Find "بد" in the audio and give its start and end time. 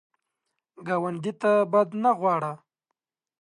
1.71-1.89